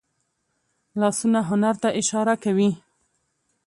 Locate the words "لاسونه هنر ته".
0.99-1.89